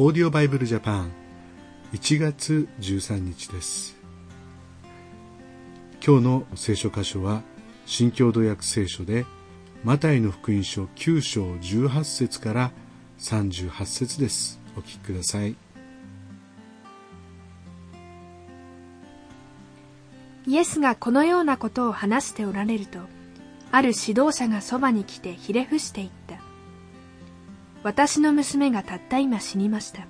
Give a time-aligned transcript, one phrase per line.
[0.00, 1.10] オーディオバイブルジャパン。
[1.92, 3.96] 1月13日です。
[6.00, 7.42] 今日の聖書箇所は
[7.84, 9.26] 新共同訳聖書で
[9.82, 12.70] マタイの福音書9章18節から
[13.18, 14.60] 38節です。
[14.76, 15.56] お聞きください。
[20.46, 23.00] イエスがこのようなことを話しておられると
[23.72, 26.37] ある指導者がそばに来てひれ伏していった。
[27.88, 30.06] 私の娘がたった今死にました。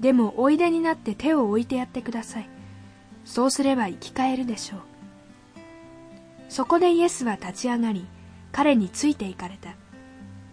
[0.00, 2.48] でもおいでになって手を置いてやってください。
[3.26, 4.80] そうすれば生き返るでしょう。
[6.48, 8.06] そこでイエスは立ち上がり
[8.50, 9.74] 彼について行かれた。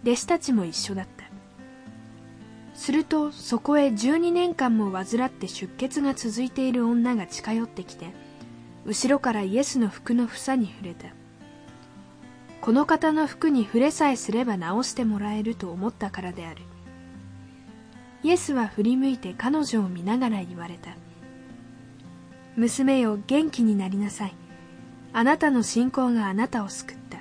[0.02, 1.24] 弟子たちも一緒だった。
[2.74, 8.08] するとそこへ12年間も患って出血が続いている女が近寄ってきて
[8.84, 11.06] 後ろからイエスの服の房に触れた。
[12.64, 16.62] この方の服に触れさえすれば治してもらえると思ったからである。
[18.22, 20.96] イエスは振り向いて彼女を見ながら言われた。
[22.56, 24.34] 娘よ元気になりなさい。
[25.12, 27.18] あなたの信仰があなたを救った。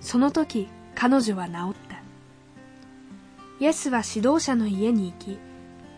[0.00, 1.54] その時彼女は治っ
[1.86, 1.96] た。
[3.60, 5.38] イエスは指導者の家に行き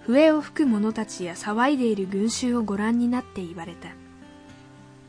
[0.02, 3.90] 笛を吹く者たちや騒いでいる群衆をご覧になって言われた。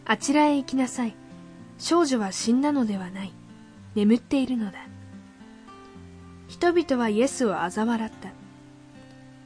[0.05, 1.15] あちらへ行きなさい。
[1.79, 3.33] 少女は死んだのではない。
[3.95, 4.79] 眠っているのだ。
[6.47, 8.29] 人々はイエスを嘲笑った。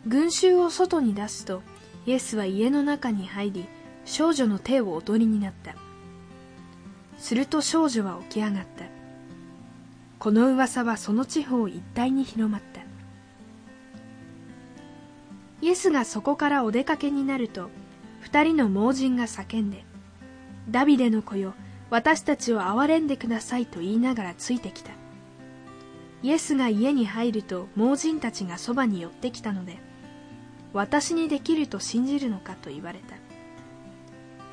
[0.08, 1.62] 群衆を外に出すと
[2.06, 3.66] イエスは家の中に入り
[4.04, 5.76] 少女の手をおとりになった。
[7.18, 8.86] すると少女は起き上がった。
[10.18, 12.82] この噂はその地方一帯に広まった。
[15.62, 17.70] イエスがそこからお出かけになると
[18.20, 19.86] 二人の盲人が叫んで
[20.70, 21.54] 「ダビデの子よ
[21.94, 24.94] 私たちを憐れんでくださいと言いながらついてきた。
[26.24, 29.78] イエスが家に入ると盲人たちがそばに寄ってきたので
[30.74, 33.16] 私にできると信じるのかと言われた。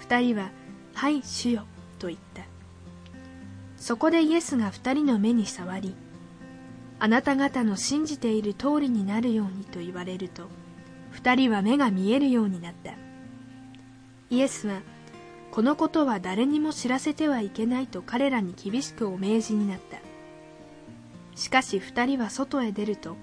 [0.00, 0.50] 二人は
[0.92, 1.64] 「はい主よ」
[1.98, 2.42] と言った。
[3.78, 5.94] そこでイエスが二人の目に触り
[6.98, 10.48] あなた方の信じている通りになるようにと言われると
[11.10, 12.92] 二人は目が見えるようになった。
[14.28, 14.82] イエスは
[15.50, 19.98] このことは誰にも知らせてはいけないと彼らに厳しくお命じになった。
[21.34, 23.16] しかし二人は外へ出ると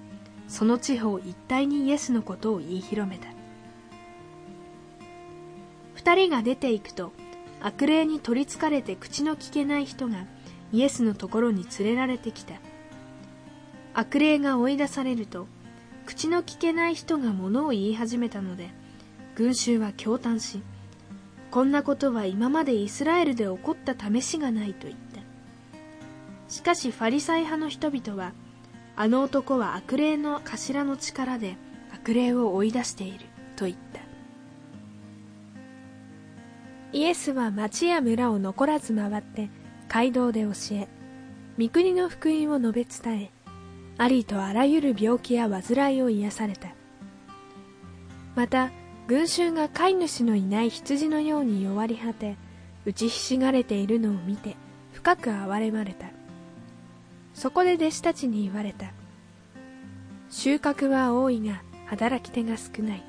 [0.48, 3.28] その地方一帯にイエスのことを言い広めた。
[5.94, 7.12] 二人が出て行くと
[7.60, 10.26] 悪霊に取りつかれて口の聞けない人が
[10.72, 12.54] イエスのところに連れられてきた。
[13.94, 15.48] 悪霊が追い出されると
[16.06, 18.70] 口の聞けない人が物を言い始めたので
[19.34, 20.62] 群衆は驚嘆し
[21.50, 25.20] こんなことは今までイスラエルで起こった試しがないと言った。
[26.52, 28.32] しかしファリサイ派の人々は
[28.96, 31.56] あの男は悪霊の頭の力で
[31.94, 33.26] 悪霊を追い出している
[33.56, 34.00] と言った。
[36.92, 39.50] イエスは町や村を残らず回って
[39.88, 40.88] 街道で教え
[41.58, 43.30] 御国の福音を述べ伝え
[43.98, 46.68] ありとあらゆる病気や患いを癒された。
[48.34, 48.70] また
[49.08, 52.36] 群衆が飼い主のいない羊のように弱り果て
[52.84, 54.54] 打ちひしがれているのを見て
[54.92, 56.08] 深く憐れまれた。
[57.32, 58.92] そこで弟子たちに言われた。
[60.28, 63.02] 収穫は多いが働き手が少ない。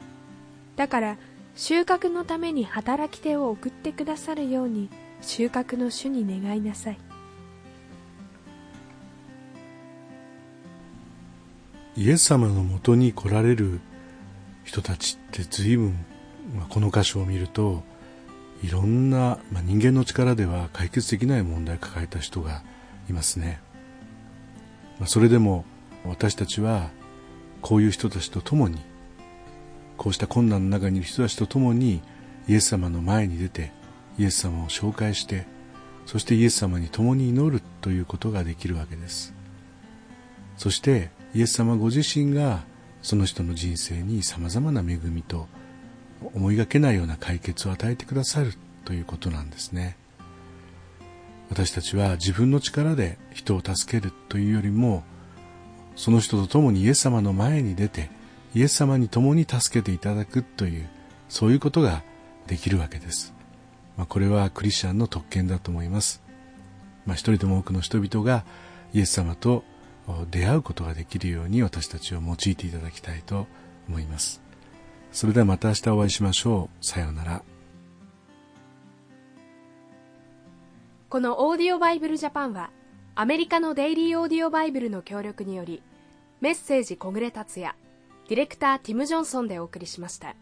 [0.78, 1.18] だから
[1.58, 4.90] 収穫のために働き手を送ってくださるように
[5.20, 6.98] 収穫の主に願いなさい。
[11.98, 13.82] イエス様のもとに来られる
[14.69, 16.06] 人たちって随分、
[16.56, 17.81] まあ、この箇所を見ると
[18.62, 22.62] いろんな、まあ、人間の力では解決できない問題を抱えた人が
[23.09, 23.59] いますね、
[25.00, 25.66] まあ、それでも
[26.06, 26.91] 私たちは
[27.63, 28.78] こういう人たちと共に
[29.97, 32.03] こうした困難の中にいる人たちと共に
[32.47, 33.72] イエス様の前に出て
[34.19, 35.47] イエス様を紹介して
[36.06, 39.34] そしてイエス様に共に祈るということができるわけです。
[40.58, 42.63] そしてイエス様ご自身が
[43.02, 45.47] その人の人生にさまざまな恵みと
[46.34, 48.53] 思いがけないような解決を与えてくださる
[48.85, 49.97] ということなんですね。
[51.50, 55.03] 私たちは自分の力で人を助けるというよりも
[55.96, 58.09] その人と共にイエス様の前に出て
[58.53, 60.88] イエス様に共に助けていただくという
[61.28, 62.03] そういうことが
[62.47, 63.34] できるわけです、
[63.97, 66.22] まあ、これはクリスチャンの特権だと思います、
[67.06, 68.46] まあ、一人でも多くの人々が
[68.94, 69.64] イエス様と
[70.29, 73.47] 出会うことができるように私たちを用いていただきたいと
[73.88, 74.41] 思います。
[75.11, 76.85] それではまた明日お会いしましょう。
[76.85, 77.44] さようなら。
[81.09, 82.70] このオーディオバイブルジャパンは
[83.16, 85.82] アメリカのデイリーオーディオバイブルの協力により
[86.40, 87.73] メッセージ小暮達也
[88.28, 90.35] ディレクターティム・ジョンソンでお送りしました。